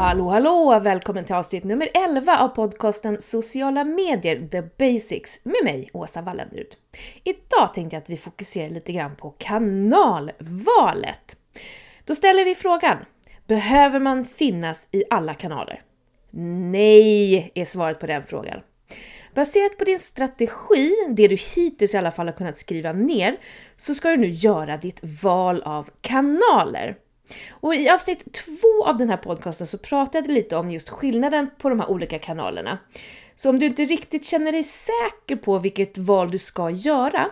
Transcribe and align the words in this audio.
Hallå 0.00 0.28
hallå! 0.28 0.80
Välkommen 0.82 1.24
till 1.24 1.34
avsnitt 1.34 1.64
nummer 1.64 1.88
11 1.94 2.38
av 2.38 2.48
podcasten 2.48 3.20
Sociala 3.20 3.84
medier, 3.84 4.48
the 4.48 4.62
basics 4.62 5.44
med 5.44 5.64
mig, 5.64 5.88
Åsa 5.92 6.22
Wallenrud. 6.22 6.66
Idag 7.24 7.74
tänkte 7.74 7.96
jag 7.96 8.02
att 8.02 8.10
vi 8.10 8.16
fokuserar 8.16 8.70
lite 8.70 8.92
grann 8.92 9.16
på 9.16 9.34
kanalvalet. 9.38 11.36
Då 12.04 12.14
ställer 12.14 12.44
vi 12.44 12.54
frågan, 12.54 12.96
behöver 13.46 14.00
man 14.00 14.24
finnas 14.24 14.88
i 14.92 15.04
alla 15.10 15.34
kanaler? 15.34 15.82
Nej, 16.70 17.52
är 17.54 17.64
svaret 17.64 18.00
på 18.00 18.06
den 18.06 18.22
frågan. 18.22 18.60
Baserat 19.34 19.78
på 19.78 19.84
din 19.84 19.98
strategi, 19.98 20.90
det 21.08 21.28
du 21.28 21.36
hittills 21.56 21.94
i 21.94 21.98
alla 21.98 22.10
fall 22.10 22.26
har 22.26 22.34
kunnat 22.34 22.56
skriva 22.56 22.92
ner, 22.92 23.36
så 23.76 23.94
ska 23.94 24.08
du 24.08 24.16
nu 24.16 24.30
göra 24.30 24.76
ditt 24.76 25.00
val 25.22 25.62
av 25.62 25.90
kanaler. 26.00 26.96
Och 27.50 27.74
i 27.74 27.88
avsnitt 27.88 28.32
två 28.32 28.86
av 28.86 28.96
den 28.96 29.10
här 29.10 29.16
podcasten 29.16 29.66
så 29.66 29.78
pratade 29.78 30.18
jag 30.28 30.34
lite 30.34 30.56
om 30.56 30.70
just 30.70 30.88
skillnaden 30.88 31.50
på 31.58 31.68
de 31.68 31.80
här 31.80 31.90
olika 31.90 32.18
kanalerna. 32.18 32.78
Så 33.34 33.50
om 33.50 33.58
du 33.58 33.66
inte 33.66 33.84
riktigt 33.84 34.24
känner 34.24 34.52
dig 34.52 34.62
säker 34.62 35.36
på 35.36 35.58
vilket 35.58 35.98
val 35.98 36.30
du 36.30 36.38
ska 36.38 36.70
göra, 36.70 37.30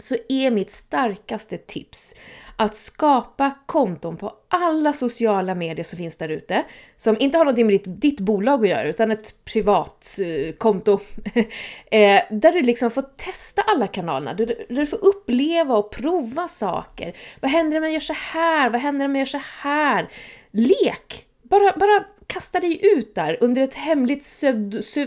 så 0.00 0.16
är 0.28 0.50
mitt 0.50 0.72
starkaste 0.72 1.58
tips 1.58 2.14
att 2.56 2.74
skapa 2.74 3.52
konton 3.66 4.16
på 4.16 4.32
alla 4.48 4.92
sociala 4.92 5.54
medier 5.54 5.84
som 5.84 5.96
finns 5.96 6.16
där 6.16 6.28
ute, 6.28 6.64
som 6.96 7.16
inte 7.20 7.38
har 7.38 7.44
någonting 7.44 7.66
med 7.66 7.74
ditt, 7.74 8.00
ditt 8.00 8.20
bolag 8.20 8.64
att 8.64 8.70
göra, 8.70 8.88
utan 8.88 9.10
ett 9.10 9.44
privat 9.44 10.18
eh, 10.20 10.54
konto. 10.54 10.92
eh, 11.90 12.22
där 12.30 12.52
du 12.52 12.62
liksom 12.62 12.90
får 12.90 13.04
testa 13.16 13.62
alla 13.62 13.86
kanalerna, 13.86 14.34
där, 14.34 14.46
där 14.46 14.76
du 14.76 14.86
får 14.86 15.04
uppleva 15.04 15.76
och 15.76 15.90
prova 15.90 16.48
saker. 16.48 17.16
Vad 17.40 17.50
händer 17.50 17.78
om 17.78 17.84
jag 17.84 17.92
gör 17.92 18.00
så 18.00 18.16
här? 18.32 18.70
Vad 18.70 18.80
händer 18.80 19.06
om 19.06 19.14
jag 19.14 19.20
gör 19.20 19.26
så 19.26 19.40
här? 19.60 20.08
Lek! 20.50 21.26
Bara, 21.42 21.76
bara 21.76 22.04
kasta 22.26 22.60
dig 22.60 22.80
ut 22.82 23.14
där 23.14 23.38
under 23.40 23.62
ett 23.62 23.74
hemligt 23.74 24.24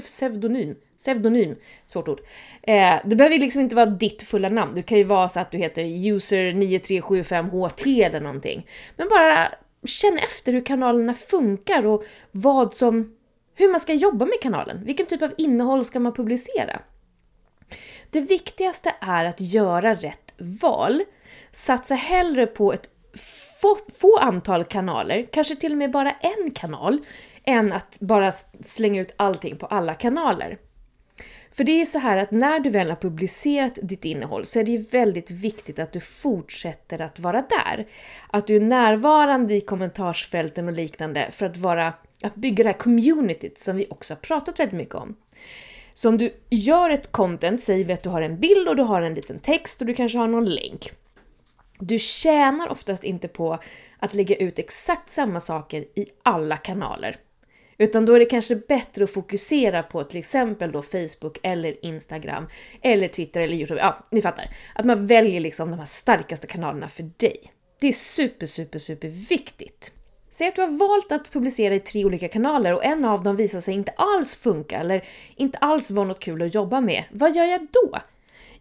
pseudonym 0.03 0.75
pseudonym, 0.97 1.55
svårt 1.85 2.07
ord. 2.07 2.21
Eh, 2.61 2.95
det 3.05 3.15
behöver 3.15 3.35
ju 3.35 3.41
liksom 3.41 3.61
inte 3.61 3.75
vara 3.75 3.85
ditt 3.85 4.23
fulla 4.23 4.49
namn, 4.49 4.75
det 4.75 4.81
kan 4.81 4.97
ju 4.97 5.03
vara 5.03 5.29
så 5.29 5.39
att 5.39 5.51
du 5.51 5.57
heter 5.57 5.83
user9375ht 5.83 8.05
eller 8.05 8.21
någonting. 8.21 8.67
Men 8.95 9.07
bara 9.09 9.47
känn 9.83 10.17
efter 10.17 10.53
hur 10.53 10.66
kanalerna 10.66 11.13
funkar 11.13 11.85
och 11.85 12.03
vad 12.31 12.73
som, 12.73 13.16
hur 13.55 13.71
man 13.71 13.79
ska 13.79 13.93
jobba 13.93 14.25
med 14.25 14.41
kanalen. 14.41 14.85
Vilken 14.85 15.05
typ 15.05 15.21
av 15.21 15.33
innehåll 15.38 15.85
ska 15.85 15.99
man 15.99 16.13
publicera? 16.13 16.81
Det 18.09 18.21
viktigaste 18.21 18.95
är 19.01 19.25
att 19.25 19.41
göra 19.41 19.95
rätt 19.95 20.33
val. 20.38 21.01
Satsa 21.51 21.95
hellre 21.95 22.47
på 22.47 22.73
ett 22.73 22.89
få, 23.61 23.77
få 23.99 24.17
antal 24.17 24.63
kanaler, 24.63 25.25
kanske 25.31 25.55
till 25.55 25.71
och 25.71 25.77
med 25.77 25.91
bara 25.91 26.11
en 26.11 26.51
kanal, 26.51 26.99
än 27.43 27.73
att 27.73 27.97
bara 27.99 28.31
slänga 28.66 29.01
ut 29.01 29.13
allting 29.17 29.57
på 29.57 29.66
alla 29.66 29.93
kanaler. 29.93 30.57
För 31.55 31.63
det 31.63 31.81
är 31.81 31.85
så 31.85 31.99
här 31.99 32.17
att 32.17 32.31
när 32.31 32.59
du 32.59 32.69
väl 32.69 32.89
har 32.89 32.95
publicerat 32.95 33.79
ditt 33.81 34.05
innehåll 34.05 34.45
så 34.45 34.59
är 34.59 34.63
det 34.63 34.71
ju 34.71 34.77
väldigt 34.77 35.31
viktigt 35.31 35.79
att 35.79 35.91
du 35.91 35.99
fortsätter 35.99 37.01
att 37.01 37.19
vara 37.19 37.41
där. 37.41 37.85
Att 38.27 38.47
du 38.47 38.55
är 38.55 38.59
närvarande 38.59 39.53
i 39.53 39.61
kommentarsfälten 39.61 40.67
och 40.67 40.73
liknande 40.73 41.31
för 41.31 41.45
att, 41.45 41.57
vara, 41.57 41.93
att 42.23 42.35
bygga 42.35 42.63
det 42.63 42.69
här 42.69 42.77
communityt 42.77 43.59
som 43.59 43.77
vi 43.77 43.87
också 43.89 44.13
har 44.13 44.19
pratat 44.19 44.59
väldigt 44.59 44.77
mycket 44.77 44.95
om. 44.95 45.15
Så 45.93 46.09
om 46.09 46.17
du 46.17 46.33
gör 46.49 46.89
ett 46.89 47.11
content, 47.11 47.61
säger 47.61 47.85
vi 47.85 47.93
att 47.93 48.03
du 48.03 48.09
har 48.09 48.21
en 48.21 48.39
bild 48.39 48.67
och 48.67 48.75
du 48.75 48.83
har 48.83 49.01
en 49.01 49.13
liten 49.13 49.39
text 49.39 49.81
och 49.81 49.87
du 49.87 49.93
kanske 49.93 50.17
har 50.17 50.27
någon 50.27 50.49
länk. 50.49 50.91
Du 51.79 51.99
tjänar 51.99 52.69
oftast 52.69 53.03
inte 53.03 53.27
på 53.27 53.59
att 53.99 54.13
lägga 54.13 54.35
ut 54.35 54.59
exakt 54.59 55.09
samma 55.09 55.39
saker 55.39 55.85
i 55.95 56.05
alla 56.23 56.57
kanaler. 56.57 57.15
Utan 57.77 58.05
då 58.05 58.13
är 58.13 58.19
det 58.19 58.25
kanske 58.25 58.55
bättre 58.55 59.03
att 59.03 59.11
fokusera 59.11 59.83
på 59.83 60.03
till 60.03 60.19
exempel 60.19 60.72
då 60.72 60.81
Facebook 60.81 61.39
eller 61.44 61.85
Instagram 61.85 62.47
eller 62.81 63.07
Twitter 63.07 63.41
eller 63.41 63.55
Youtube. 63.55 63.79
Ja, 63.81 64.03
ni 64.11 64.22
fattar. 64.22 64.50
Att 64.75 64.85
man 64.85 65.07
väljer 65.07 65.39
liksom 65.39 65.72
de 65.72 65.79
här 65.79 65.85
starkaste 65.85 66.47
kanalerna 66.47 66.88
för 66.88 67.11
dig. 67.17 67.41
Det 67.79 67.88
är 67.88 67.91
super, 67.91 68.45
super, 68.45 68.79
super 68.79 69.07
viktigt. 69.07 69.91
Säg 70.29 70.47
att 70.47 70.55
du 70.55 70.61
har 70.61 70.79
valt 70.79 71.11
att 71.11 71.31
publicera 71.31 71.75
i 71.75 71.79
tre 71.79 72.05
olika 72.05 72.27
kanaler 72.27 72.73
och 72.73 72.85
en 72.85 73.05
av 73.05 73.23
dem 73.23 73.35
visar 73.35 73.59
sig 73.59 73.73
inte 73.73 73.91
alls 73.91 74.35
funka 74.35 74.79
eller 74.79 75.05
inte 75.35 75.57
alls 75.57 75.91
vara 75.91 76.07
något 76.07 76.19
kul 76.19 76.41
att 76.41 76.55
jobba 76.55 76.81
med. 76.81 77.03
Vad 77.11 77.35
gör 77.35 77.45
jag 77.45 77.67
då? 77.71 78.00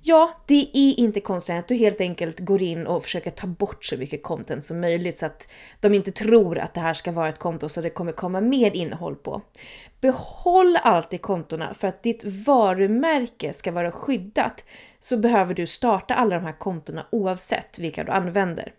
Ja, 0.07 0.31
det 0.47 0.71
är 0.73 1.01
inte 1.01 1.21
konstigt 1.21 1.57
att 1.57 1.69
du 1.69 1.75
helt 1.75 2.01
enkelt 2.01 2.41
går 2.41 2.63
in 2.63 2.87
och 2.87 3.03
försöker 3.03 3.31
ta 3.31 3.47
bort 3.47 3.85
så 3.85 3.97
mycket 3.97 4.23
content 4.23 4.65
som 4.65 4.81
möjligt 4.81 5.17
så 5.17 5.27
att 5.27 5.49
de 5.81 5.95
inte 5.95 6.13
tror 6.13 6.59
att 6.59 6.75
det 6.75 6.81
här 6.81 6.95
ska 6.95 7.13
vara 7.13 7.29
ett 7.29 7.39
konto 7.39 7.69
så 7.69 7.81
det 7.81 7.91
kommer 7.91 8.13
komma 8.13 8.41
mer 8.41 8.71
innehåll 8.71 9.17
på. 9.17 9.43
Behåll 10.01 10.77
alltid 10.83 11.23
kontona 11.23 11.75
för 11.75 11.89
att 11.89 12.03
ditt 12.03 12.25
varumärke 12.47 13.53
ska 13.53 13.73
vara 13.73 13.93
skyddat 13.93 14.65
så 14.99 15.17
behöver 15.17 15.55
du 15.55 15.67
starta 15.67 16.15
alla 16.15 16.35
de 16.35 16.45
här 16.45 16.59
kontona 16.59 17.07
oavsett 17.11 17.79
vilka 17.79 18.05
du 18.05 18.13
använder. 18.13 18.73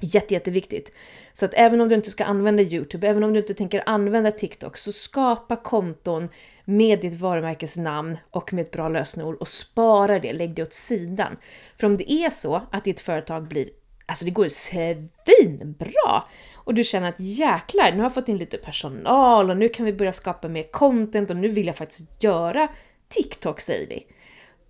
Jätte, 0.00 0.34
jätteviktigt. 0.34 0.92
Så 1.32 1.44
att 1.44 1.54
även 1.54 1.80
om 1.80 1.88
du 1.88 1.94
inte 1.94 2.10
ska 2.10 2.24
använda 2.24 2.62
Youtube, 2.62 3.08
även 3.08 3.24
om 3.24 3.32
du 3.32 3.38
inte 3.38 3.54
tänker 3.54 3.82
använda 3.86 4.30
TikTok, 4.30 4.76
så 4.76 4.92
skapa 4.92 5.56
konton 5.56 6.28
med 6.64 7.00
ditt 7.00 7.20
varumärkesnamn 7.20 8.16
och 8.30 8.52
med 8.52 8.62
ett 8.62 8.70
bra 8.70 8.88
lösenord 8.88 9.36
och 9.36 9.48
spara 9.48 10.18
det, 10.18 10.32
lägg 10.32 10.54
det 10.54 10.62
åt 10.62 10.72
sidan. 10.72 11.36
För 11.80 11.86
om 11.86 11.96
det 11.96 12.12
är 12.12 12.30
så 12.30 12.62
att 12.72 12.84
ditt 12.84 13.00
företag 13.00 13.48
blir, 13.48 13.68
alltså 14.06 14.24
det 14.24 14.30
går 14.30 14.44
ju 14.44 14.50
svinbra! 14.50 16.22
Och 16.54 16.74
du 16.74 16.84
känner 16.84 17.08
att 17.08 17.20
jäklar, 17.20 17.90
nu 17.90 17.96
har 17.96 18.04
jag 18.04 18.14
fått 18.14 18.28
in 18.28 18.38
lite 18.38 18.58
personal 18.58 19.50
och 19.50 19.56
nu 19.56 19.68
kan 19.68 19.86
vi 19.86 19.92
börja 19.92 20.12
skapa 20.12 20.48
mer 20.48 20.62
content 20.70 21.30
och 21.30 21.36
nu 21.36 21.48
vill 21.48 21.66
jag 21.66 21.76
faktiskt 21.76 22.22
göra 22.22 22.68
TikTok 23.08 23.60
säger 23.60 23.88
vi 23.88 24.06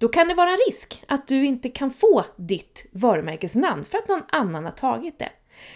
då 0.00 0.08
kan 0.08 0.28
det 0.28 0.34
vara 0.34 0.50
en 0.50 0.58
risk 0.66 1.04
att 1.06 1.28
du 1.28 1.44
inte 1.44 1.68
kan 1.68 1.90
få 1.90 2.24
ditt 2.36 2.86
varumärkesnamn 2.92 3.84
för 3.84 3.98
att 3.98 4.08
någon 4.08 4.22
annan 4.28 4.64
har 4.64 4.72
tagit 4.72 5.18
det. 5.18 5.32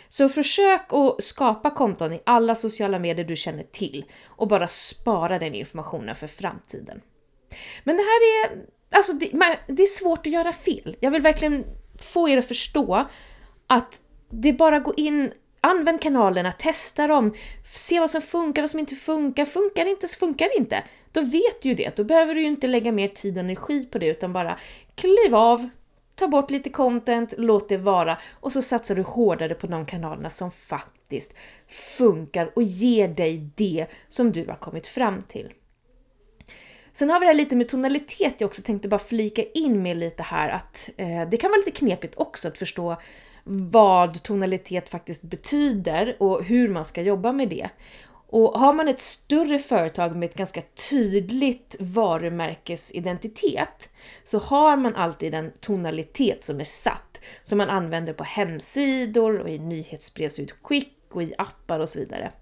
Så 0.09 0.29
försök 0.29 0.93
att 0.93 1.23
skapa 1.23 1.71
konton 1.71 2.13
i 2.13 2.21
alla 2.27 2.55
sociala 2.55 2.99
medier 2.99 3.27
du 3.27 3.37
känner 3.37 3.63
till 3.63 4.05
och 4.27 4.49
bara 4.49 4.69
spara 4.69 5.39
den 5.39 5.55
informationen 5.55 6.15
för 6.15 6.27
framtiden. 6.27 7.01
Men 7.85 7.97
det 7.97 8.03
här 8.03 8.45
är, 8.45 8.67
alltså 8.97 9.13
det, 9.13 9.31
det 9.67 9.83
är 9.83 9.87
svårt 9.87 10.19
att 10.19 10.33
göra 10.33 10.53
fel. 10.53 10.97
Jag 11.01 11.11
vill 11.11 11.23
verkligen 11.23 11.65
få 11.99 12.29
er 12.29 12.39
att 12.39 12.49
förstå 12.49 13.09
att 13.67 14.03
det 14.31 14.49
är 14.49 14.53
bara 14.53 14.77
att 14.77 14.85
gå 14.85 14.95
in 14.97 15.33
Använd 15.65 16.01
kanalerna, 16.01 16.53
testa 16.53 17.07
dem, 17.07 17.35
se 17.65 18.01
vad 18.01 18.11
som 18.11 18.23
funkar, 18.23 18.63
vad 18.63 18.71
som 18.71 18.81
inte 18.81 18.95
funkar. 18.95 19.45
Funkar 19.45 19.85
det 19.85 19.91
inte 19.91 20.09
så 20.09 20.19
funkar 20.19 20.49
det 20.49 20.57
inte. 20.59 20.83
Då 21.13 21.21
vet 21.21 21.63
du 21.63 21.69
ju 21.69 21.75
det. 21.75 21.97
Då 21.97 22.05
behöver 22.05 22.35
du 22.35 22.41
ju 22.41 22.47
inte 22.47 22.67
lägga 22.67 22.93
mer 22.93 23.09
tid 23.09 23.35
och 23.35 23.41
energi 23.45 23.85
på 23.85 23.99
det 23.99 24.07
utan 24.07 24.33
bara 24.33 24.59
kliv 24.95 25.35
av, 25.35 25.69
ta 26.15 26.29
bort 26.29 26.51
lite 26.51 26.71
content, 26.71 27.35
låt 27.39 27.69
det 27.69 27.77
vara 27.77 28.19
och 28.41 28.53
så 28.53 28.63
satsar 28.63 28.95
du 28.95 29.03
hårdare 29.03 29.55
på 29.55 29.67
de 29.67 29.87
kanalerna 29.87 30.31
som 30.31 30.51
faktiskt 30.51 31.35
funkar 31.99 32.53
och 32.55 32.63
ger 32.63 33.09
dig 33.09 33.51
det 33.57 33.87
som 34.09 34.33
du 34.33 34.47
har 34.47 34.57
kommit 34.57 34.87
fram 34.87 35.21
till. 35.21 35.53
Sen 36.97 37.11
har 37.11 37.21
vi 37.21 37.25
det 37.25 37.31
här 37.31 37.35
lite 37.35 37.57
med 37.57 37.69
tonalitet 37.69 38.35
jag 38.39 38.49
också 38.49 38.63
tänkte 38.63 38.89
bara 38.89 38.99
flika 38.99 39.43
in 39.43 39.83
med 39.83 39.97
lite 39.97 40.23
här 40.23 40.49
att 40.49 40.91
eh, 40.97 41.29
det 41.31 41.37
kan 41.37 41.51
vara 41.51 41.59
lite 41.59 41.71
knepigt 41.71 42.15
också 42.17 42.49
att 42.49 42.59
förstå 42.59 42.97
vad 43.45 44.23
tonalitet 44.23 44.89
faktiskt 44.89 45.23
betyder 45.23 46.17
och 46.21 46.45
hur 46.45 46.69
man 46.69 46.85
ska 46.85 47.03
jobba 47.03 47.33
med 47.33 47.49
det. 47.49 47.71
Och 48.27 48.61
har 48.61 48.73
man 48.73 48.89
ett 48.89 49.01
större 49.01 49.59
företag 49.59 50.17
med 50.17 50.31
ett 50.31 50.37
ganska 50.37 50.63
tydligt 50.91 51.77
varumärkesidentitet 51.81 53.89
så 54.25 54.39
har 54.39 54.77
man 54.77 54.97
alltid 54.97 55.35
en 55.35 55.53
tonalitet 55.61 56.45
som 56.45 56.61
är 56.61 56.65
satt 56.65 57.21
som 57.43 57.59
man 57.59 57.71
använder 57.71 58.13
på 58.13 58.25
hemsidor 58.25 59.39
och 59.39 59.51
i 59.51 59.59
nyhetsbrevsutskick 59.59 61.04
och 61.15 61.23
i 61.23 61.35
appar 61.39 61.81
och 61.81 61.89
så 61.89 61.99
vidare. 61.99 62.33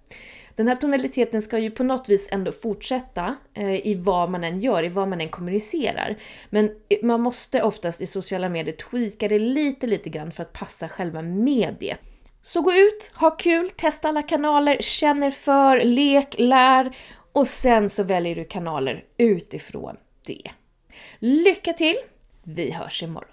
Den 0.55 0.67
här 0.67 0.75
tonaliteten 0.75 1.41
ska 1.41 1.57
ju 1.57 1.71
på 1.71 1.83
något 1.83 2.09
vis 2.09 2.29
ändå 2.31 2.51
fortsätta 2.51 3.35
eh, 3.53 3.87
i 3.87 3.95
vad 3.95 4.29
man 4.29 4.43
än 4.43 4.59
gör, 4.59 4.83
i 4.83 4.89
vad 4.89 5.07
man 5.07 5.21
än 5.21 5.29
kommunicerar. 5.29 6.15
Men 6.49 6.65
eh, 6.65 6.97
man 7.03 7.21
måste 7.21 7.63
oftast 7.63 8.01
i 8.01 8.05
sociala 8.05 8.49
medier 8.49 8.75
tweaka 8.75 9.27
det 9.27 9.39
lite, 9.39 9.87
lite 9.87 10.09
grann 10.09 10.31
för 10.31 10.43
att 10.43 10.53
passa 10.53 10.89
själva 10.89 11.21
mediet. 11.21 11.99
Så 12.41 12.61
gå 12.61 12.71
ut, 12.73 13.11
ha 13.15 13.31
kul, 13.31 13.69
testa 13.69 14.09
alla 14.09 14.21
kanaler, 14.21 14.77
känner 14.81 15.31
för, 15.31 15.83
lek, 15.83 16.35
lär 16.37 16.95
och 17.31 17.47
sen 17.47 17.89
så 17.89 18.03
väljer 18.03 18.35
du 18.35 18.43
kanaler 18.43 19.03
utifrån 19.17 19.97
det. 20.25 20.51
Lycka 21.19 21.73
till! 21.73 21.95
Vi 22.43 22.71
hörs 22.71 23.03
imorgon. 23.03 23.32